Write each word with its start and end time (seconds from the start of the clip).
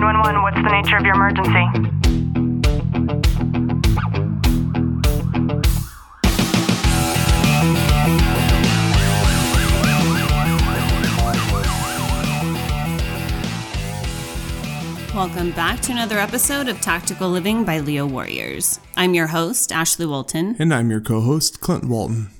911, 0.00 0.42
what's 0.42 0.56
the 0.56 0.70
nature 0.70 0.96
of 0.96 1.04
your 1.04 1.14
emergency? 1.14 1.50
Welcome 15.14 15.50
back 15.50 15.80
to 15.82 15.92
another 15.92 16.18
episode 16.18 16.68
of 16.68 16.80
Tactical 16.80 17.28
Living 17.28 17.64
by 17.64 17.80
Leo 17.80 18.06
Warriors. 18.06 18.80
I'm 18.96 19.12
your 19.12 19.26
host, 19.26 19.70
Ashley 19.70 20.06
Walton. 20.06 20.56
And 20.58 20.72
I'm 20.72 20.90
your 20.90 21.02
co 21.02 21.20
host, 21.20 21.60
Clint 21.60 21.84
Walton. 21.84 22.30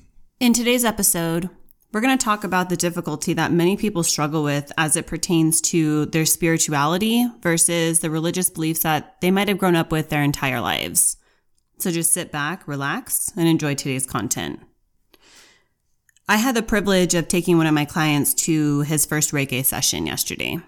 In 0.41 0.55
today's 0.55 0.87
episode, 0.87 1.51
we're 1.93 2.01
going 2.01 2.17
to 2.17 2.25
talk 2.25 2.45
about 2.45 2.69
the 2.69 2.77
difficulty 2.77 3.33
that 3.35 3.53
many 3.53 3.77
people 3.77 4.03
struggle 4.03 4.45
with 4.45 4.71
as 4.79 4.97
it 4.97 5.07
pertains 5.07 5.61
to 5.61 6.07
their 6.07 6.25
spirituality 6.25 7.27
versus 7.43 8.01
the 8.01 8.11
religious 8.11 8.49
beliefs 8.49 8.81
that 8.81 9.21
they 9.21 9.31
might 9.31 9.49
have 9.49 9.59
grown 9.59 9.75
up 9.75 9.91
with 9.91 10.09
their 10.09 10.23
entire 10.23 10.61
lives. 10.61 11.17
So 11.79 11.91
just 11.91 12.13
sit 12.13 12.31
back, 12.31 12.69
relax, 12.69 13.33
and 13.37 13.49
enjoy 13.49 13.75
today's 13.75 14.07
content. 14.07 14.61
I 16.29 16.37
had 16.37 16.55
the 16.55 16.63
privilege 16.63 17.15
of 17.15 17.27
taking 17.27 17.57
one 17.57 17.67
of 17.67 17.75
my 17.75 17.85
clients 17.85 18.35
to 18.45 18.83
his 18.83 19.05
first 19.05 19.33
Reiki 19.33 19.65
session 19.65 20.07
yesterday. 20.07 20.61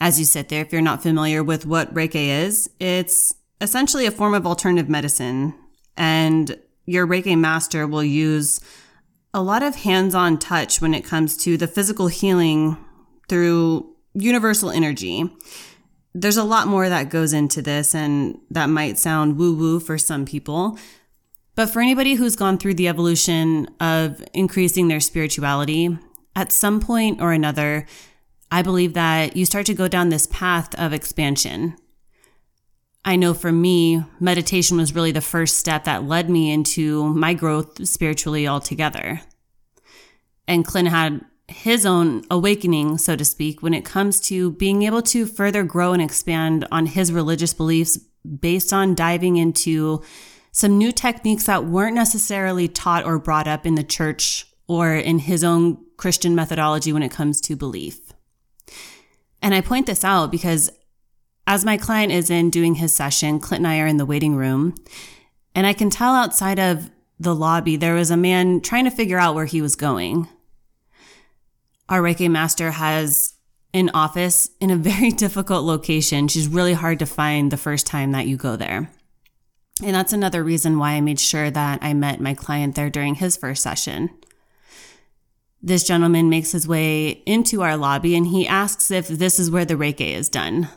As 0.00 0.18
you 0.18 0.24
sit 0.24 0.48
there, 0.48 0.62
if 0.62 0.72
you're 0.72 0.80
not 0.80 1.02
familiar 1.02 1.44
with 1.44 1.66
what 1.66 1.92
Reiki 1.92 2.28
is, 2.28 2.70
it's 2.80 3.34
essentially 3.60 4.06
a 4.06 4.10
form 4.10 4.32
of 4.32 4.46
alternative 4.46 4.88
medicine. 4.88 5.52
And 5.94 6.58
your 6.86 7.06
Reiki 7.06 7.38
master 7.38 7.86
will 7.86 8.02
use 8.02 8.60
a 9.32 9.42
lot 9.42 9.62
of 9.62 9.76
hands 9.76 10.14
on 10.14 10.38
touch 10.38 10.80
when 10.80 10.94
it 10.94 11.04
comes 11.04 11.36
to 11.38 11.56
the 11.56 11.68
physical 11.68 12.08
healing 12.08 12.76
through 13.28 13.94
universal 14.14 14.70
energy. 14.70 15.30
There's 16.14 16.36
a 16.36 16.44
lot 16.44 16.66
more 16.66 16.88
that 16.88 17.10
goes 17.10 17.32
into 17.32 17.62
this, 17.62 17.94
and 17.94 18.38
that 18.50 18.66
might 18.66 18.98
sound 18.98 19.38
woo 19.38 19.54
woo 19.54 19.78
for 19.78 19.96
some 19.98 20.24
people. 20.24 20.78
But 21.54 21.70
for 21.70 21.80
anybody 21.80 22.14
who's 22.14 22.36
gone 22.36 22.58
through 22.58 22.74
the 22.74 22.88
evolution 22.88 23.68
of 23.78 24.24
increasing 24.34 24.88
their 24.88 25.00
spirituality, 25.00 25.96
at 26.34 26.50
some 26.50 26.80
point 26.80 27.20
or 27.20 27.32
another, 27.32 27.86
I 28.50 28.62
believe 28.62 28.94
that 28.94 29.36
you 29.36 29.44
start 29.46 29.66
to 29.66 29.74
go 29.74 29.86
down 29.86 30.08
this 30.08 30.26
path 30.26 30.74
of 30.76 30.92
expansion. 30.92 31.76
I 33.04 33.16
know 33.16 33.32
for 33.32 33.50
me, 33.50 34.04
meditation 34.18 34.76
was 34.76 34.94
really 34.94 35.12
the 35.12 35.20
first 35.20 35.58
step 35.58 35.84
that 35.84 36.04
led 36.04 36.28
me 36.28 36.52
into 36.52 37.04
my 37.14 37.32
growth 37.32 37.86
spiritually 37.86 38.46
altogether. 38.46 39.22
And 40.46 40.64
Clint 40.64 40.88
had 40.88 41.24
his 41.48 41.86
own 41.86 42.22
awakening, 42.30 42.98
so 42.98 43.16
to 43.16 43.24
speak, 43.24 43.62
when 43.62 43.74
it 43.74 43.84
comes 43.84 44.20
to 44.20 44.52
being 44.52 44.82
able 44.82 45.02
to 45.02 45.26
further 45.26 45.64
grow 45.64 45.92
and 45.92 46.02
expand 46.02 46.66
on 46.70 46.86
his 46.86 47.12
religious 47.12 47.54
beliefs 47.54 47.98
based 48.40 48.72
on 48.72 48.94
diving 48.94 49.36
into 49.36 50.02
some 50.52 50.76
new 50.76 50.92
techniques 50.92 51.44
that 51.44 51.64
weren't 51.64 51.94
necessarily 51.94 52.68
taught 52.68 53.04
or 53.04 53.18
brought 53.18 53.48
up 53.48 53.64
in 53.64 53.76
the 53.76 53.84
church 53.84 54.46
or 54.68 54.94
in 54.94 55.20
his 55.20 55.42
own 55.42 55.78
Christian 55.96 56.34
methodology 56.34 56.92
when 56.92 57.02
it 57.02 57.10
comes 57.10 57.40
to 57.40 57.56
belief. 57.56 58.12
And 59.42 59.54
I 59.54 59.60
point 59.60 59.86
this 59.86 60.04
out 60.04 60.30
because 60.30 60.70
as 61.46 61.64
my 61.64 61.76
client 61.76 62.12
is 62.12 62.30
in 62.30 62.50
doing 62.50 62.76
his 62.76 62.94
session, 62.94 63.40
Clint 63.40 63.60
and 63.60 63.68
I 63.68 63.80
are 63.80 63.86
in 63.86 63.96
the 63.96 64.06
waiting 64.06 64.36
room, 64.36 64.74
and 65.54 65.66
I 65.66 65.72
can 65.72 65.90
tell 65.90 66.14
outside 66.14 66.58
of 66.58 66.90
the 67.18 67.34
lobby 67.34 67.76
there 67.76 67.94
was 67.94 68.10
a 68.10 68.16
man 68.16 68.60
trying 68.60 68.84
to 68.84 68.90
figure 68.90 69.18
out 69.18 69.34
where 69.34 69.46
he 69.46 69.60
was 69.60 69.76
going. 69.76 70.28
Our 71.88 72.00
Reiki 72.00 72.30
master 72.30 72.70
has 72.70 73.34
an 73.74 73.90
office 73.94 74.50
in 74.60 74.70
a 74.70 74.76
very 74.90 75.10
difficult 75.10 75.64
location. 75.64 76.28
She's 76.28 76.48
really 76.48 76.74
hard 76.74 76.98
to 77.00 77.06
find 77.06 77.50
the 77.50 77.56
first 77.56 77.86
time 77.86 78.12
that 78.12 78.26
you 78.26 78.36
go 78.36 78.56
there. 78.56 78.90
And 79.82 79.94
that's 79.94 80.12
another 80.12 80.44
reason 80.44 80.78
why 80.78 80.92
I 80.92 81.00
made 81.00 81.20
sure 81.20 81.50
that 81.50 81.78
I 81.82 81.94
met 81.94 82.20
my 82.20 82.34
client 82.34 82.74
there 82.74 82.90
during 82.90 83.14
his 83.14 83.36
first 83.36 83.62
session. 83.62 84.10
This 85.62 85.84
gentleman 85.84 86.30
makes 86.30 86.52
his 86.52 86.68
way 86.68 87.22
into 87.26 87.62
our 87.62 87.76
lobby 87.76 88.14
and 88.14 88.26
he 88.26 88.46
asks 88.46 88.90
if 88.90 89.08
this 89.08 89.38
is 89.38 89.50
where 89.50 89.64
the 89.64 89.74
Reiki 89.74 90.14
is 90.14 90.28
done. 90.28 90.68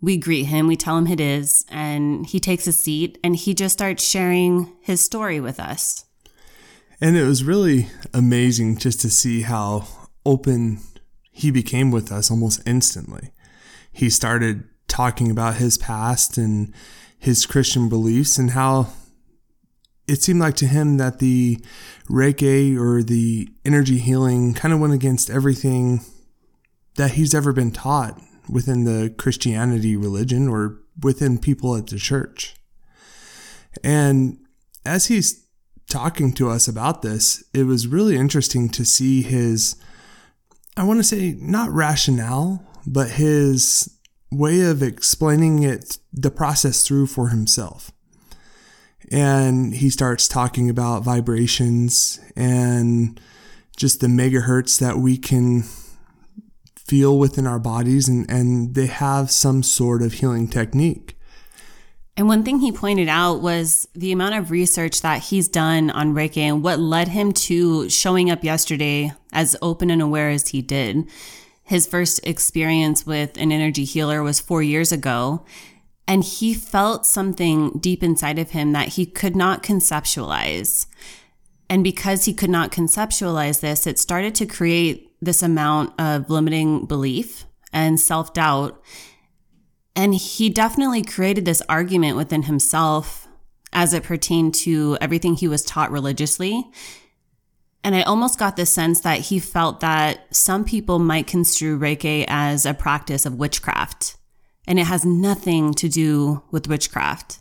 We 0.00 0.16
greet 0.16 0.44
him, 0.44 0.66
we 0.66 0.76
tell 0.76 0.96
him 0.96 1.06
it 1.06 1.20
is, 1.20 1.66
and 1.68 2.26
he 2.26 2.40
takes 2.40 2.66
a 2.66 2.72
seat 2.72 3.18
and 3.22 3.36
he 3.36 3.52
just 3.52 3.74
starts 3.74 4.02
sharing 4.02 4.72
his 4.80 5.02
story 5.02 5.40
with 5.40 5.60
us. 5.60 6.06
And 7.00 7.16
it 7.16 7.24
was 7.24 7.44
really 7.44 7.88
amazing 8.12 8.78
just 8.78 9.00
to 9.02 9.10
see 9.10 9.42
how 9.42 9.86
open 10.24 10.80
he 11.30 11.50
became 11.50 11.90
with 11.90 12.12
us 12.12 12.30
almost 12.30 12.62
instantly. 12.66 13.30
He 13.92 14.10
started 14.10 14.64
talking 14.88 15.30
about 15.30 15.56
his 15.56 15.78
past 15.78 16.36
and 16.36 16.74
his 17.18 17.46
Christian 17.46 17.88
beliefs 17.88 18.38
and 18.38 18.50
how 18.50 18.88
it 20.06 20.22
seemed 20.22 20.40
like 20.40 20.56
to 20.56 20.66
him 20.66 20.96
that 20.96 21.20
the 21.20 21.58
Reiki 22.08 22.76
or 22.76 23.02
the 23.02 23.48
energy 23.64 23.98
healing 23.98 24.54
kind 24.54 24.74
of 24.74 24.80
went 24.80 24.92
against 24.92 25.30
everything 25.30 26.00
that 26.96 27.12
he's 27.12 27.34
ever 27.34 27.52
been 27.52 27.70
taught 27.70 28.20
within 28.50 28.84
the 28.84 29.14
Christianity 29.16 29.96
religion 29.96 30.48
or 30.48 30.80
within 31.02 31.38
people 31.38 31.76
at 31.76 31.86
the 31.86 31.98
church. 31.98 32.56
And 33.84 34.38
as 34.84 35.06
he's 35.06 35.46
talking 35.88 36.32
to 36.34 36.50
us 36.50 36.68
about 36.68 37.02
this, 37.02 37.44
it 37.54 37.64
was 37.64 37.86
really 37.86 38.16
interesting 38.16 38.68
to 38.70 38.84
see 38.84 39.22
his, 39.22 39.76
I 40.76 40.84
want 40.84 40.98
to 40.98 41.04
say, 41.04 41.36
not 41.38 41.70
rationale, 41.70 42.64
but 42.86 43.12
his 43.12 43.98
way 44.32 44.62
of 44.62 44.82
explaining 44.82 45.62
it, 45.62 45.98
the 46.12 46.30
process 46.30 46.86
through 46.86 47.06
for 47.06 47.28
himself 47.28 47.92
and 49.10 49.74
he 49.74 49.90
starts 49.90 50.28
talking 50.28 50.70
about 50.70 51.02
vibrations 51.02 52.20
and 52.36 53.20
just 53.76 54.00
the 54.00 54.06
megahertz 54.06 54.78
that 54.78 54.98
we 54.98 55.16
can 55.16 55.64
feel 56.90 57.16
within 57.16 57.46
our 57.46 57.60
bodies 57.60 58.08
and, 58.08 58.28
and 58.28 58.74
they 58.74 58.86
have 58.86 59.30
some 59.30 59.62
sort 59.62 60.02
of 60.02 60.14
healing 60.14 60.48
technique. 60.48 61.16
And 62.16 62.26
one 62.26 62.42
thing 62.42 62.58
he 62.58 62.72
pointed 62.72 63.08
out 63.08 63.40
was 63.40 63.86
the 63.94 64.10
amount 64.10 64.34
of 64.34 64.50
research 64.50 65.00
that 65.02 65.22
he's 65.22 65.46
done 65.46 65.90
on 65.90 66.14
Reiki 66.14 66.38
and 66.38 66.64
what 66.64 66.80
led 66.80 67.06
him 67.06 67.30
to 67.46 67.88
showing 67.88 68.28
up 68.28 68.42
yesterday 68.42 69.12
as 69.32 69.56
open 69.62 69.88
and 69.88 70.02
aware 70.02 70.30
as 70.30 70.48
he 70.48 70.62
did. 70.62 71.08
His 71.62 71.86
first 71.86 72.18
experience 72.26 73.06
with 73.06 73.36
an 73.36 73.52
energy 73.52 73.84
healer 73.84 74.24
was 74.24 74.40
four 74.40 74.60
years 74.60 74.90
ago. 74.90 75.46
And 76.08 76.24
he 76.24 76.54
felt 76.54 77.06
something 77.06 77.78
deep 77.78 78.02
inside 78.02 78.40
of 78.40 78.50
him 78.50 78.72
that 78.72 78.88
he 78.88 79.06
could 79.06 79.36
not 79.36 79.62
conceptualize. 79.62 80.86
And 81.70 81.82
because 81.82 82.26
he 82.26 82.34
could 82.34 82.50
not 82.50 82.72
conceptualize 82.72 83.60
this, 83.60 83.86
it 83.86 83.98
started 83.98 84.34
to 84.34 84.46
create 84.46 85.16
this 85.22 85.42
amount 85.42 85.98
of 85.98 86.28
limiting 86.28 86.84
belief 86.84 87.46
and 87.72 87.98
self 87.98 88.34
doubt. 88.34 88.82
And 89.96 90.14
he 90.14 90.50
definitely 90.50 91.02
created 91.02 91.44
this 91.44 91.62
argument 91.68 92.16
within 92.16 92.42
himself 92.42 93.28
as 93.72 93.94
it 93.94 94.02
pertained 94.02 94.54
to 94.56 94.98
everything 95.00 95.34
he 95.34 95.48
was 95.48 95.64
taught 95.64 95.92
religiously. 95.92 96.64
And 97.82 97.94
I 97.94 98.02
almost 98.02 98.38
got 98.38 98.56
the 98.56 98.66
sense 98.66 99.00
that 99.00 99.20
he 99.20 99.38
felt 99.38 99.80
that 99.80 100.34
some 100.34 100.64
people 100.64 100.98
might 100.98 101.26
construe 101.26 101.78
Reiki 101.78 102.24
as 102.28 102.66
a 102.66 102.74
practice 102.74 103.24
of 103.24 103.36
witchcraft 103.36 104.16
and 104.66 104.78
it 104.78 104.84
has 104.84 105.04
nothing 105.04 105.74
to 105.74 105.88
do 105.88 106.42
with 106.50 106.68
witchcraft. 106.68 107.40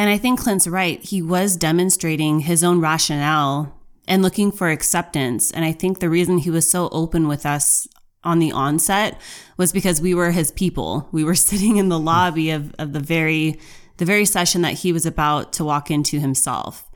And 0.00 0.08
I 0.08 0.16
think 0.16 0.40
Clint's 0.40 0.66
right. 0.66 0.98
He 1.04 1.20
was 1.20 1.58
demonstrating 1.58 2.40
his 2.40 2.64
own 2.64 2.80
rationale 2.80 3.78
and 4.08 4.22
looking 4.22 4.50
for 4.50 4.70
acceptance. 4.70 5.50
And 5.50 5.62
I 5.62 5.72
think 5.72 5.98
the 5.98 6.08
reason 6.08 6.38
he 6.38 6.48
was 6.48 6.66
so 6.66 6.88
open 6.90 7.28
with 7.28 7.44
us 7.44 7.86
on 8.24 8.38
the 8.38 8.50
onset 8.50 9.20
was 9.58 9.72
because 9.72 10.00
we 10.00 10.14
were 10.14 10.30
his 10.30 10.52
people. 10.52 11.06
We 11.12 11.22
were 11.22 11.34
sitting 11.50 11.76
in 11.76 11.90
the 11.90 11.98
lobby 11.98 12.48
of, 12.48 12.74
of 12.78 12.94
the 12.94 13.00
very, 13.00 13.60
the 13.98 14.06
very 14.06 14.24
session 14.24 14.62
that 14.62 14.72
he 14.72 14.90
was 14.90 15.04
about 15.04 15.52
to 15.52 15.66
walk 15.66 15.90
into 15.90 16.18
himself. 16.18 16.90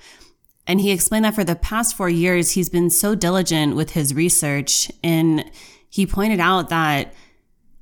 And 0.67 0.81
he 0.81 0.91
explained 0.91 1.27
that 1.27 1.35
for 1.35 1.45
the 1.45 1.57
past 1.57 1.95
four 1.99 2.09
years, 2.09 2.53
he's 2.53 2.71
been 2.71 2.89
so 2.89 3.15
diligent 3.15 3.77
with 3.77 3.91
his 3.91 4.15
research. 4.15 4.91
And 5.03 5.45
he 5.91 6.07
pointed 6.07 6.41
out 6.41 6.71
that 6.71 7.13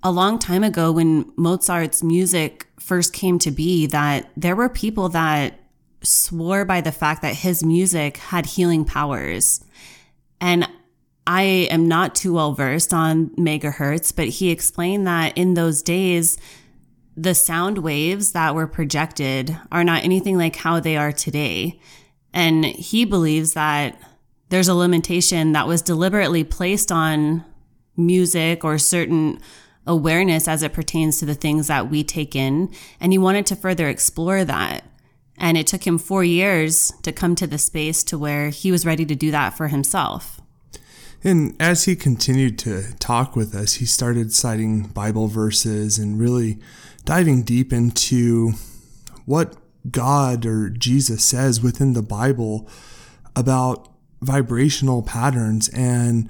a 0.02 0.10
long 0.10 0.38
time 0.38 0.64
ago 0.64 0.92
when 0.92 1.32
Mozart's 1.36 2.02
music 2.02 2.66
first 2.78 3.12
came 3.12 3.38
to 3.40 3.50
be 3.50 3.86
that 3.86 4.30
there 4.36 4.56
were 4.56 4.68
people 4.68 5.08
that 5.10 5.58
swore 6.02 6.64
by 6.64 6.80
the 6.80 6.92
fact 6.92 7.22
that 7.22 7.36
his 7.36 7.64
music 7.64 8.16
had 8.16 8.46
healing 8.46 8.84
powers. 8.84 9.64
And 10.40 10.68
I 11.26 11.42
am 11.70 11.86
not 11.86 12.16
too 12.16 12.34
well 12.34 12.52
versed 12.52 12.92
on 12.92 13.30
megahertz, 13.30 14.14
but 14.14 14.28
he 14.28 14.50
explained 14.50 15.06
that 15.06 15.38
in 15.38 15.54
those 15.54 15.82
days, 15.82 16.36
the 17.16 17.34
sound 17.34 17.78
waves 17.78 18.32
that 18.32 18.54
were 18.54 18.66
projected 18.66 19.56
are 19.70 19.84
not 19.84 20.02
anything 20.02 20.36
like 20.36 20.56
how 20.56 20.80
they 20.80 20.96
are 20.96 21.12
today. 21.12 21.78
And 22.34 22.64
he 22.64 23.04
believes 23.04 23.52
that 23.52 24.00
there's 24.48 24.68
a 24.68 24.74
limitation 24.74 25.52
that 25.52 25.68
was 25.68 25.82
deliberately 25.82 26.42
placed 26.42 26.90
on 26.90 27.44
music 27.96 28.64
or 28.64 28.78
certain 28.78 29.38
awareness 29.86 30.46
as 30.48 30.62
it 30.62 30.72
pertains 30.72 31.18
to 31.18 31.26
the 31.26 31.34
things 31.34 31.66
that 31.66 31.90
we 31.90 32.04
take 32.04 32.36
in. 32.36 32.72
And 33.00 33.12
he 33.12 33.18
wanted 33.18 33.46
to 33.46 33.56
further 33.56 33.88
explore 33.88 34.44
that. 34.44 34.84
And 35.38 35.58
it 35.58 35.66
took 35.66 35.86
him 35.86 35.98
four 35.98 36.22
years 36.22 36.92
to 37.02 37.12
come 37.12 37.34
to 37.36 37.46
the 37.46 37.58
space 37.58 38.04
to 38.04 38.18
where 38.18 38.50
he 38.50 38.70
was 38.70 38.86
ready 38.86 39.04
to 39.06 39.14
do 39.14 39.30
that 39.30 39.56
for 39.56 39.68
himself. 39.68 40.40
And 41.24 41.56
as 41.60 41.84
he 41.84 41.94
continued 41.96 42.58
to 42.60 42.94
talk 42.98 43.36
with 43.36 43.54
us, 43.54 43.74
he 43.74 43.86
started 43.86 44.32
citing 44.32 44.88
Bible 44.88 45.28
verses 45.28 45.98
and 45.98 46.18
really 46.18 46.58
diving 47.04 47.42
deep 47.42 47.72
into 47.72 48.52
what 49.24 49.56
God 49.90 50.46
or 50.46 50.68
Jesus 50.68 51.24
says 51.24 51.60
within 51.60 51.92
the 51.92 52.02
Bible 52.02 52.68
about 53.34 53.88
vibrational 54.20 55.02
patterns 55.02 55.68
and 55.70 56.28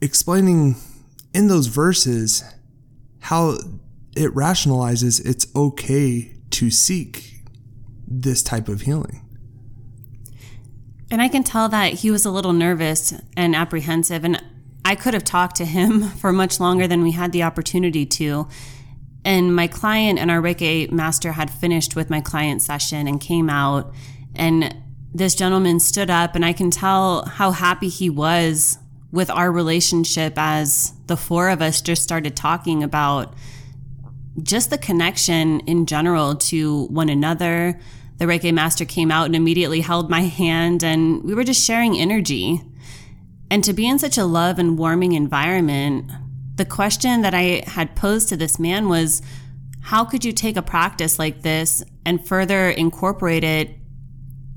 explaining 0.00 0.76
in 1.34 1.48
those 1.48 1.66
verses 1.66 2.42
how 3.20 3.58
it 4.16 4.32
rationalizes 4.32 5.24
it's 5.24 5.46
okay 5.56 6.36
to 6.50 6.70
seek 6.70 7.40
this 8.06 8.42
type 8.42 8.68
of 8.68 8.82
healing. 8.82 9.20
And 11.10 11.20
I 11.20 11.28
can 11.28 11.42
tell 11.42 11.68
that 11.68 11.94
he 11.94 12.10
was 12.10 12.24
a 12.24 12.30
little 12.30 12.52
nervous 12.52 13.12
and 13.36 13.54
apprehensive, 13.54 14.24
and 14.24 14.42
I 14.84 14.94
could 14.94 15.14
have 15.14 15.24
talked 15.24 15.56
to 15.56 15.64
him 15.64 16.02
for 16.20 16.32
much 16.32 16.60
longer 16.60 16.86
than 16.86 17.02
we 17.02 17.10
had 17.12 17.32
the 17.32 17.42
opportunity 17.42 18.06
to. 18.06 18.48
And 19.24 19.56
my 19.56 19.66
client 19.66 20.18
and 20.18 20.30
our 20.30 20.40
Reiki 20.40 20.90
master 20.90 21.32
had 21.32 21.50
finished 21.50 21.96
with 21.96 22.10
my 22.10 22.20
client 22.20 22.62
session 22.62 23.08
and 23.08 23.20
came 23.20 23.48
out, 23.48 23.92
and 24.34 24.76
this 25.14 25.34
gentleman 25.34 25.80
stood 25.80 26.10
up, 26.10 26.34
and 26.34 26.44
I 26.44 26.52
can 26.52 26.70
tell 26.70 27.24
how 27.24 27.52
happy 27.52 27.88
he 27.88 28.10
was 28.10 28.78
with 29.14 29.30
our 29.30 29.52
relationship 29.52 30.34
as 30.36 30.92
the 31.06 31.16
four 31.16 31.48
of 31.48 31.62
us 31.62 31.80
just 31.80 32.02
started 32.02 32.34
talking 32.34 32.82
about 32.82 33.32
just 34.42 34.70
the 34.70 34.78
connection 34.78 35.60
in 35.60 35.86
general 35.86 36.34
to 36.34 36.86
one 36.86 37.08
another. 37.08 37.80
The 38.18 38.24
Reiki 38.24 38.52
master 38.52 38.84
came 38.84 39.12
out 39.12 39.26
and 39.26 39.36
immediately 39.36 39.82
held 39.82 40.10
my 40.10 40.22
hand, 40.22 40.82
and 40.82 41.22
we 41.22 41.32
were 41.32 41.44
just 41.44 41.64
sharing 41.64 41.96
energy. 41.96 42.60
And 43.52 43.62
to 43.62 43.72
be 43.72 43.86
in 43.86 44.00
such 44.00 44.18
a 44.18 44.24
love 44.24 44.58
and 44.58 44.76
warming 44.76 45.12
environment, 45.12 46.10
the 46.56 46.64
question 46.64 47.22
that 47.22 47.34
I 47.34 47.62
had 47.68 47.94
posed 47.94 48.28
to 48.30 48.36
this 48.36 48.58
man 48.58 48.88
was 48.88 49.22
how 49.80 50.04
could 50.04 50.24
you 50.24 50.32
take 50.32 50.56
a 50.56 50.62
practice 50.62 51.20
like 51.20 51.42
this 51.42 51.84
and 52.04 52.26
further 52.26 52.68
incorporate 52.68 53.44
it 53.44 53.76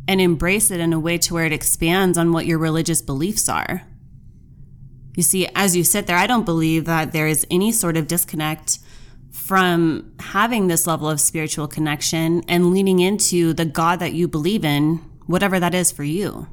and 0.07 0.19
embrace 0.19 0.71
it 0.71 0.80
in 0.80 0.94
a 0.94 1.00
way 1.00 1.19
to 1.19 1.36
where 1.36 1.45
it 1.45 1.54
expands 1.54 2.18
on 2.18 2.31
what 2.31 2.48
your 2.48 2.57
religious 2.57 3.04
beliefs 3.04 3.48
are? 3.48 3.83
You 5.18 5.24
see, 5.24 5.48
as 5.56 5.75
you 5.75 5.84
sit 5.84 6.06
there, 6.06 6.16
I 6.16 6.28
don't 6.28 6.46
believe 6.46 6.86
that 6.86 7.12
there 7.12 7.28
is 7.28 7.44
any 7.50 7.72
sort 7.72 7.98
of 7.98 8.08
disconnect 8.08 8.78
from 9.31 10.14
having 10.19 10.68
this 10.68 10.86
level 10.86 11.10
of 11.10 11.19
spiritual 11.19 11.68
connection 11.68 12.44
and 12.48 12.69
leaning 12.69 13.00
into 13.00 13.52
the 13.52 13.66
God 13.66 13.98
that 13.98 14.14
you 14.14 14.28
believe 14.28 14.64
in, 14.64 14.98
whatever 15.25 15.60
that 15.60 15.74
is 15.74 15.92
for 15.92 16.04
you. 16.04 16.46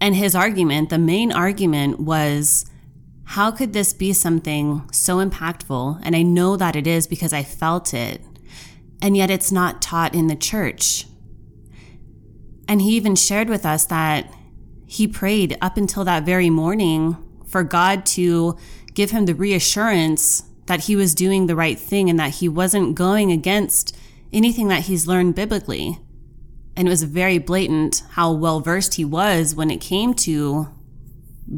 And 0.00 0.14
his 0.14 0.36
argument, 0.36 0.90
the 0.90 0.98
main 0.98 1.32
argument 1.32 1.98
was, 1.98 2.64
how 3.24 3.50
could 3.50 3.72
this 3.72 3.92
be 3.92 4.12
something 4.12 4.88
so 4.92 5.16
impactful? 5.16 6.00
And 6.04 6.14
I 6.14 6.22
know 6.22 6.56
that 6.56 6.76
it 6.76 6.86
is 6.86 7.08
because 7.08 7.32
I 7.32 7.42
felt 7.42 7.92
it. 7.92 8.20
And 9.02 9.16
yet 9.16 9.30
it's 9.30 9.50
not 9.50 9.82
taught 9.82 10.14
in 10.14 10.28
the 10.28 10.36
church. 10.36 11.06
And 12.68 12.80
he 12.80 12.90
even 12.90 13.16
shared 13.16 13.48
with 13.48 13.66
us 13.66 13.84
that 13.86 14.32
he 14.90 15.06
prayed 15.06 15.56
up 15.60 15.76
until 15.76 16.02
that 16.02 16.24
very 16.24 16.50
morning 16.50 17.16
for 17.46 17.62
God 17.62 18.04
to 18.04 18.58
give 18.92 19.12
him 19.12 19.24
the 19.24 19.36
reassurance 19.36 20.42
that 20.66 20.80
he 20.80 20.96
was 20.96 21.14
doing 21.14 21.46
the 21.46 21.54
right 21.54 21.78
thing 21.78 22.10
and 22.10 22.18
that 22.18 22.34
he 22.34 22.48
wasn't 22.48 22.96
going 22.96 23.30
against 23.30 23.96
anything 24.32 24.66
that 24.66 24.82
he's 24.82 25.06
learned 25.06 25.36
biblically. 25.36 26.00
And 26.74 26.88
it 26.88 26.90
was 26.90 27.04
very 27.04 27.38
blatant 27.38 28.02
how 28.14 28.32
well 28.32 28.58
versed 28.58 28.94
he 28.94 29.04
was 29.04 29.54
when 29.54 29.70
it 29.70 29.80
came 29.80 30.12
to 30.14 30.66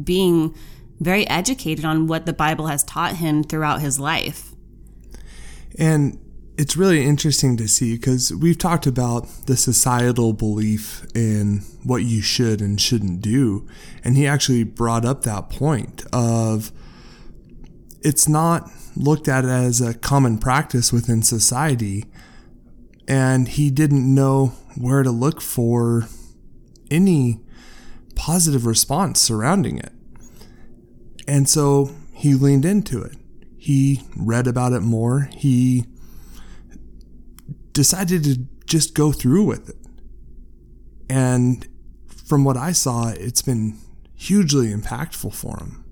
being 0.03 0.55
very 0.99 1.27
educated 1.27 1.83
on 1.83 2.05
what 2.05 2.27
the 2.27 2.33
Bible 2.33 2.67
has 2.67 2.83
taught 2.83 3.15
him 3.15 3.43
throughout 3.43 3.81
his 3.81 3.99
life. 3.99 4.51
And 5.79 6.19
it's 6.57 6.77
really 6.77 7.03
interesting 7.03 7.57
to 7.57 7.67
see 7.67 7.95
because 7.95 8.31
we've 8.33 8.57
talked 8.57 8.85
about 8.85 9.27
the 9.47 9.57
societal 9.57 10.33
belief 10.33 11.05
in 11.15 11.59
what 11.83 12.03
you 12.03 12.21
should 12.21 12.61
and 12.61 12.79
shouldn't 12.79 13.21
do. 13.21 13.67
And 14.03 14.15
he 14.15 14.27
actually 14.27 14.63
brought 14.63 15.03
up 15.03 15.23
that 15.23 15.49
point 15.49 16.05
of 16.13 16.71
it's 18.01 18.29
not 18.29 18.69
looked 18.95 19.27
at 19.27 19.45
as 19.45 19.81
a 19.81 19.95
common 19.95 20.37
practice 20.37 20.93
within 20.93 21.23
society. 21.23 22.05
And 23.07 23.47
he 23.47 23.71
didn't 23.71 24.13
know 24.13 24.53
where 24.77 25.01
to 25.01 25.11
look 25.11 25.41
for 25.41 26.07
any 26.91 27.39
positive 28.15 28.65
response 28.65 29.19
surrounding 29.19 29.79
it. 29.79 29.91
And 31.27 31.49
so 31.49 31.91
he 32.13 32.35
leaned 32.35 32.65
into 32.65 33.01
it. 33.01 33.17
He 33.57 34.01
read 34.15 34.45
about 34.45 34.73
it 34.73 34.81
more. 34.81 35.29
He 35.31 35.85
decided 37.73 38.23
to 38.23 38.39
just 38.65 38.93
go 38.93 39.11
through 39.11 39.43
with 39.43 39.69
it. 39.69 39.77
And 41.09 41.67
from 42.07 42.43
what 42.43 42.57
I 42.57 42.71
saw, 42.71 43.09
it's 43.09 43.41
been 43.41 43.77
hugely 44.15 44.73
impactful 44.73 45.33
for 45.33 45.57
him. 45.57 45.83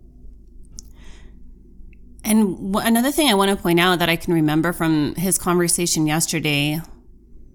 And 2.24 2.76
another 2.76 3.12
thing 3.12 3.30
I 3.30 3.34
want 3.34 3.50
to 3.50 3.58
point 3.58 3.80
out 3.80 4.00
that 4.00 4.10
I 4.10 4.16
can 4.16 4.34
remember 4.34 4.74
from 4.74 5.16
his 5.16 5.38
conversation 5.38 6.06
yesterday 6.06 6.82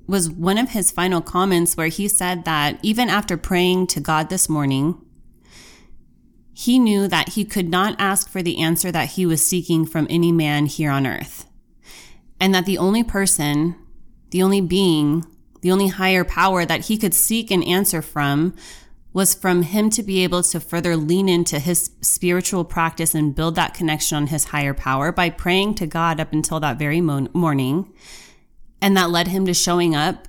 was 0.06 0.28
one 0.30 0.58
of 0.58 0.70
his 0.70 0.90
final 0.90 1.20
comments 1.20 1.76
where 1.76 1.88
he 1.88 2.08
said 2.08 2.44
that 2.44 2.78
even 2.82 3.08
after 3.08 3.36
praying 3.36 3.86
to 3.88 4.00
God 4.00 4.28
this 4.28 4.48
morning, 4.48 5.00
he 6.52 6.78
knew 6.78 7.06
that 7.08 7.30
he 7.30 7.44
could 7.44 7.68
not 7.68 7.94
ask 7.98 8.28
for 8.28 8.42
the 8.42 8.60
answer 8.60 8.90
that 8.90 9.10
he 9.10 9.26
was 9.26 9.44
seeking 9.44 9.84
from 9.84 10.06
any 10.10 10.32
man 10.32 10.66
here 10.66 10.90
on 10.90 11.06
earth. 11.06 11.46
And 12.40 12.54
that 12.54 12.66
the 12.66 12.78
only 12.78 13.04
person 13.04 13.76
the 14.30 14.42
only 14.42 14.60
being, 14.60 15.24
the 15.62 15.70
only 15.70 15.88
higher 15.88 16.24
power 16.24 16.64
that 16.64 16.86
he 16.86 16.98
could 16.98 17.14
seek 17.14 17.50
an 17.50 17.62
answer 17.62 18.02
from 18.02 18.54
was 19.12 19.34
from 19.34 19.62
him 19.62 19.88
to 19.88 20.02
be 20.02 20.22
able 20.22 20.42
to 20.42 20.60
further 20.60 20.94
lean 20.94 21.26
into 21.26 21.58
his 21.58 21.90
spiritual 22.02 22.64
practice 22.64 23.14
and 23.14 23.34
build 23.34 23.54
that 23.54 23.72
connection 23.72 24.14
on 24.16 24.26
his 24.26 24.44
higher 24.44 24.74
power 24.74 25.10
by 25.10 25.30
praying 25.30 25.74
to 25.74 25.86
God 25.86 26.20
up 26.20 26.34
until 26.34 26.60
that 26.60 26.78
very 26.78 27.00
mo- 27.00 27.28
morning. 27.32 27.90
And 28.82 28.94
that 28.96 29.10
led 29.10 29.28
him 29.28 29.46
to 29.46 29.54
showing 29.54 29.94
up 29.94 30.28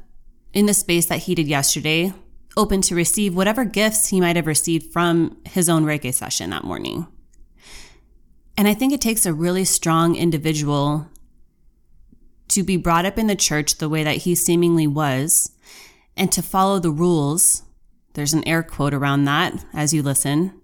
in 0.54 0.68
the 0.68 0.74
space 0.74 1.06
that 1.08 1.24
he 1.24 1.36
did 1.36 1.48
yesterday, 1.48 2.14
open 2.56 2.82
to 2.82 2.96
receive 2.96 3.36
whatever 3.36 3.66
gifts 3.66 4.08
he 4.08 4.22
might 4.22 4.38
have 4.38 4.48
received 4.48 4.94
from 4.94 5.36
his 5.44 5.68
own 5.68 5.84
Reiki 5.84 6.14
session 6.14 6.50
that 6.52 6.64
morning. 6.64 7.08
And 8.58 8.68
I 8.70 8.74
think 8.74 8.94
it 8.94 9.02
takes 9.02 9.26
a 9.26 9.34
really 9.34 9.66
strong 9.66 10.16
individual 10.16 11.10
to 12.50 12.64
be 12.64 12.78
brought 12.78 13.06
up 13.06 13.18
in 13.18 13.28
the 13.28 13.36
church 13.36 13.76
the 13.76 13.90
way 13.90 14.04
that 14.04 14.18
he 14.18 14.36
seemingly 14.36 14.88
was 14.88 15.52
and 16.16 16.32
to 16.32 16.42
follow 16.42 16.80
the 16.80 16.92
rules. 16.92 17.64
There's 18.14 18.34
an 18.34 18.48
air 18.48 18.64
quote 18.64 18.94
around 18.94 19.26
that 19.26 19.64
as 19.74 19.94
you 19.94 20.02
listen. 20.02 20.60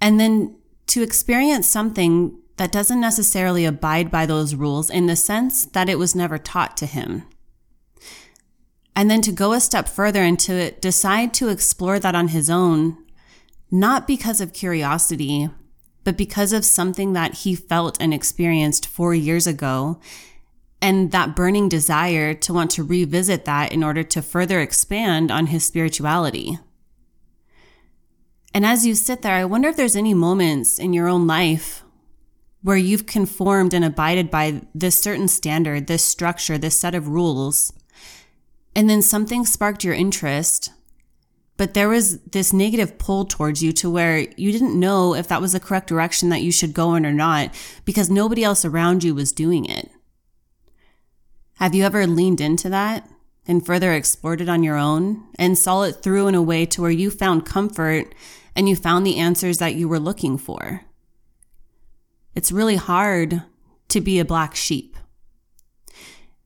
And 0.00 0.18
then 0.18 0.56
to 0.88 1.02
experience 1.02 1.66
something 1.66 2.38
that 2.56 2.72
doesn't 2.72 3.00
necessarily 3.00 3.64
abide 3.64 4.10
by 4.10 4.26
those 4.26 4.54
rules 4.54 4.90
in 4.90 5.06
the 5.06 5.16
sense 5.16 5.64
that 5.66 5.88
it 5.88 5.98
was 5.98 6.14
never 6.14 6.38
taught 6.38 6.76
to 6.78 6.86
him. 6.86 7.24
And 8.96 9.08
then 9.08 9.22
to 9.22 9.32
go 9.32 9.52
a 9.52 9.60
step 9.60 9.88
further 9.88 10.22
and 10.22 10.38
to 10.40 10.72
decide 10.72 11.32
to 11.34 11.48
explore 11.48 12.00
that 12.00 12.16
on 12.16 12.28
his 12.28 12.50
own, 12.50 12.98
not 13.70 14.08
because 14.08 14.40
of 14.40 14.52
curiosity, 14.52 15.48
but 16.02 16.16
because 16.16 16.52
of 16.52 16.64
something 16.64 17.12
that 17.12 17.34
he 17.34 17.54
felt 17.54 17.96
and 18.00 18.12
experienced 18.12 18.86
four 18.86 19.14
years 19.14 19.46
ago 19.46 20.00
and 20.80 21.10
that 21.12 21.34
burning 21.34 21.68
desire 21.68 22.34
to 22.34 22.52
want 22.52 22.70
to 22.72 22.84
revisit 22.84 23.44
that 23.44 23.72
in 23.72 23.82
order 23.82 24.02
to 24.02 24.22
further 24.22 24.60
expand 24.60 25.30
on 25.30 25.46
his 25.46 25.64
spirituality. 25.64 26.58
And 28.54 28.64
as 28.64 28.86
you 28.86 28.94
sit 28.94 29.22
there, 29.22 29.34
I 29.34 29.44
wonder 29.44 29.68
if 29.68 29.76
there's 29.76 29.96
any 29.96 30.14
moments 30.14 30.78
in 30.78 30.92
your 30.92 31.08
own 31.08 31.26
life 31.26 31.82
where 32.62 32.76
you've 32.76 33.06
conformed 33.06 33.72
and 33.74 33.84
abided 33.84 34.30
by 34.30 34.62
this 34.74 35.00
certain 35.00 35.28
standard, 35.28 35.86
this 35.86 36.04
structure, 36.04 36.58
this 36.58 36.78
set 36.78 36.94
of 36.94 37.08
rules, 37.08 37.72
and 38.74 38.88
then 38.88 39.02
something 39.02 39.44
sparked 39.44 39.84
your 39.84 39.94
interest, 39.94 40.70
but 41.56 41.74
there 41.74 41.88
was 41.88 42.20
this 42.20 42.52
negative 42.52 42.98
pull 42.98 43.24
towards 43.24 43.62
you 43.62 43.72
to 43.72 43.90
where 43.90 44.20
you 44.36 44.52
didn't 44.52 44.78
know 44.78 45.14
if 45.14 45.28
that 45.28 45.40
was 45.40 45.52
the 45.52 45.60
correct 45.60 45.88
direction 45.88 46.28
that 46.28 46.42
you 46.42 46.52
should 46.52 46.72
go 46.72 46.94
in 46.94 47.04
or 47.04 47.12
not 47.12 47.52
because 47.84 48.08
nobody 48.08 48.44
else 48.44 48.64
around 48.64 49.02
you 49.02 49.14
was 49.14 49.32
doing 49.32 49.64
it. 49.64 49.90
Have 51.58 51.74
you 51.74 51.84
ever 51.84 52.06
leaned 52.06 52.40
into 52.40 52.68
that 52.68 53.08
and 53.46 53.64
further 53.64 53.92
explored 53.92 54.40
it 54.40 54.48
on 54.48 54.62
your 54.62 54.76
own 54.76 55.24
and 55.38 55.56
saw 55.56 55.82
it 55.82 56.02
through 56.02 56.26
in 56.28 56.34
a 56.34 56.42
way 56.42 56.66
to 56.66 56.82
where 56.82 56.90
you 56.90 57.10
found 57.10 57.46
comfort 57.46 58.14
and 58.56 58.68
you 58.68 58.76
found 58.76 59.06
the 59.06 59.16
answers 59.16 59.58
that 59.58 59.74
you 59.74 59.88
were 59.88 60.00
looking 60.00 60.38
for? 60.38 60.82
it's 62.38 62.52
really 62.52 62.76
hard 62.76 63.42
to 63.88 64.00
be 64.00 64.20
a 64.20 64.24
black 64.24 64.54
sheep. 64.54 64.96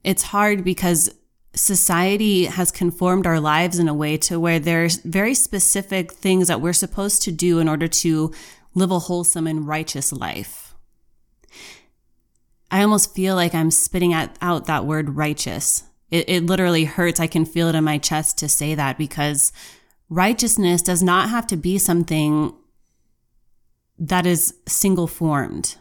It's 0.03 0.23
hard 0.23 0.63
because 0.63 1.13
society 1.53 2.45
has 2.45 2.71
conformed 2.71 3.27
our 3.27 3.39
lives 3.39 3.77
in 3.77 3.87
a 3.87 3.93
way 3.93 4.17
to 4.17 4.39
where 4.39 4.57
there's 4.57 4.95
very 4.97 5.35
specific 5.35 6.11
things 6.11 6.47
that 6.47 6.61
we're 6.61 6.73
supposed 6.73 7.21
to 7.21 7.31
do 7.31 7.59
in 7.59 7.69
order 7.69 7.87
to 7.87 8.33
live 8.73 8.89
a 8.89 8.97
wholesome 8.97 9.45
and 9.45 9.67
righteous 9.67 10.11
life. 10.11 10.62
I 12.73 12.81
almost 12.81 13.13
feel 13.13 13.35
like 13.35 13.53
I'm 13.53 13.69
spitting 13.69 14.13
out 14.13 14.65
that 14.65 14.85
word 14.87 15.15
righteous. 15.15 15.83
It, 16.09 16.27
it 16.27 16.45
literally 16.47 16.85
hurts. 16.85 17.19
I 17.19 17.27
can 17.27 17.45
feel 17.45 17.67
it 17.67 17.75
in 17.75 17.83
my 17.83 17.99
chest 17.99 18.39
to 18.39 18.49
say 18.49 18.73
that 18.73 18.97
because 18.97 19.53
righteousness 20.09 20.81
does 20.81 21.03
not 21.03 21.29
have 21.29 21.45
to 21.47 21.55
be 21.55 21.77
something 21.77 22.51
that 23.99 24.25
is 24.25 24.55
single 24.67 25.05
formed. 25.05 25.75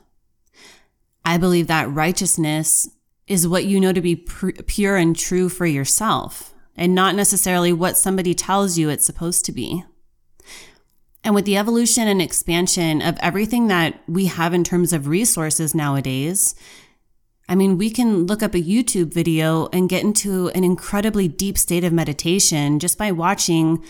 I 1.25 1.39
believe 1.39 1.67
that 1.69 1.91
righteousness 1.91 2.91
is 3.27 3.49
what 3.49 3.65
you 3.65 3.81
know 3.81 3.95
to 3.95 4.03
be 4.03 4.17
pr- 4.17 4.51
pure 4.67 4.97
and 4.97 5.17
true 5.17 5.49
for 5.49 5.65
yourself 5.65 6.53
and 6.77 6.95
not 6.95 7.15
necessarily 7.15 7.73
what 7.73 7.97
somebody 7.97 8.35
tells 8.35 8.77
you 8.77 8.91
it's 8.91 9.07
supposed 9.07 9.47
to 9.47 9.53
be. 9.53 9.83
And 11.25 11.35
with 11.35 11.45
the 11.45 11.57
evolution 11.57 12.09
and 12.09 12.21
expansion 12.21 13.01
of 13.01 13.17
everything 13.21 13.69
that 13.69 14.01
we 14.09 14.27
have 14.27 14.55
in 14.55 14.65
terms 14.65 14.93
of 14.93 15.07
resources 15.07 15.75
nowadays, 15.75 16.55
I 17.49 17.55
mean, 17.55 17.79
we 17.79 17.91
can 17.91 18.27
look 18.27 18.43
up 18.43 18.55
a 18.55 18.63
YouTube 18.63 19.13
video 19.13 19.69
and 19.73 19.89
get 19.89 20.03
into 20.03 20.49
an 20.51 20.65
incredibly 20.65 21.29
deep 21.29 21.59
state 21.59 21.85
of 21.85 21.93
meditation 21.93 22.79
just 22.79 22.99
by 22.99 23.13
watching 23.13 23.85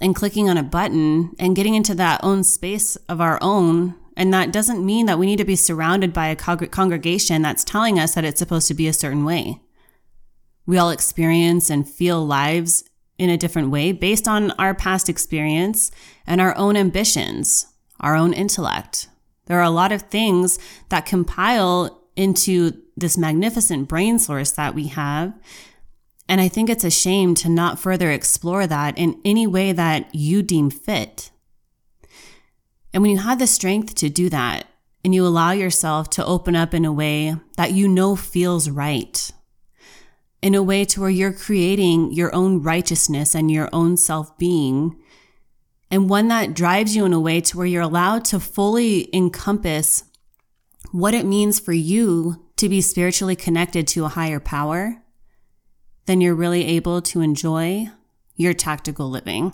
and 0.00 0.16
clicking 0.16 0.48
on 0.48 0.56
a 0.56 0.62
button 0.62 1.34
and 1.38 1.54
getting 1.54 1.74
into 1.74 1.94
that 1.94 2.20
own 2.24 2.42
space 2.42 2.96
of 3.08 3.20
our 3.20 3.38
own 3.40 3.94
and 4.16 4.32
that 4.32 4.52
doesn't 4.52 4.84
mean 4.84 5.06
that 5.06 5.18
we 5.18 5.26
need 5.26 5.38
to 5.38 5.44
be 5.44 5.56
surrounded 5.56 6.12
by 6.12 6.28
a 6.28 6.36
congregation 6.36 7.42
that's 7.42 7.64
telling 7.64 7.98
us 7.98 8.14
that 8.14 8.24
it's 8.24 8.38
supposed 8.38 8.68
to 8.68 8.74
be 8.74 8.86
a 8.86 8.92
certain 8.92 9.24
way. 9.24 9.60
We 10.66 10.78
all 10.78 10.90
experience 10.90 11.70
and 11.70 11.88
feel 11.88 12.24
lives 12.24 12.84
in 13.22 13.30
a 13.30 13.36
different 13.36 13.70
way 13.70 13.92
based 13.92 14.26
on 14.26 14.50
our 14.52 14.74
past 14.74 15.08
experience 15.08 15.92
and 16.26 16.40
our 16.40 16.56
own 16.56 16.76
ambitions, 16.76 17.66
our 18.00 18.16
own 18.16 18.32
intellect. 18.32 19.08
There 19.46 19.58
are 19.58 19.62
a 19.62 19.70
lot 19.70 19.92
of 19.92 20.02
things 20.02 20.58
that 20.88 21.06
compile 21.06 22.02
into 22.16 22.72
this 22.96 23.16
magnificent 23.16 23.88
brain 23.88 24.18
source 24.18 24.50
that 24.50 24.74
we 24.74 24.88
have. 24.88 25.32
And 26.28 26.40
I 26.40 26.48
think 26.48 26.68
it's 26.68 26.82
a 26.82 26.90
shame 26.90 27.36
to 27.36 27.48
not 27.48 27.78
further 27.78 28.10
explore 28.10 28.66
that 28.66 28.98
in 28.98 29.20
any 29.24 29.46
way 29.46 29.70
that 29.70 30.12
you 30.12 30.42
deem 30.42 30.68
fit. 30.70 31.30
And 32.92 33.02
when 33.02 33.12
you 33.12 33.18
have 33.18 33.38
the 33.38 33.46
strength 33.46 33.94
to 33.96 34.10
do 34.10 34.28
that 34.30 34.66
and 35.04 35.14
you 35.14 35.24
allow 35.24 35.52
yourself 35.52 36.10
to 36.10 36.24
open 36.24 36.56
up 36.56 36.74
in 36.74 36.84
a 36.84 36.92
way 36.92 37.36
that 37.56 37.72
you 37.72 37.86
know 37.86 38.16
feels 38.16 38.68
right, 38.68 39.30
in 40.42 40.54
a 40.54 40.62
way 40.62 40.84
to 40.84 41.00
where 41.00 41.10
you're 41.10 41.32
creating 41.32 42.12
your 42.12 42.34
own 42.34 42.62
righteousness 42.62 43.34
and 43.34 43.50
your 43.50 43.68
own 43.72 43.96
self 43.96 44.36
being, 44.36 45.00
and 45.90 46.10
one 46.10 46.28
that 46.28 46.54
drives 46.54 46.96
you 46.96 47.04
in 47.04 47.12
a 47.12 47.20
way 47.20 47.40
to 47.40 47.56
where 47.56 47.66
you're 47.66 47.80
allowed 47.80 48.24
to 48.26 48.40
fully 48.40 49.08
encompass 49.14 50.04
what 50.90 51.14
it 51.14 51.24
means 51.24 51.60
for 51.60 51.72
you 51.72 52.44
to 52.56 52.68
be 52.68 52.80
spiritually 52.80 53.36
connected 53.36 53.86
to 53.88 54.04
a 54.04 54.08
higher 54.08 54.40
power, 54.40 55.02
then 56.06 56.20
you're 56.20 56.34
really 56.34 56.64
able 56.64 57.00
to 57.00 57.20
enjoy 57.20 57.86
your 58.36 58.52
tactical 58.52 59.08
living. 59.08 59.52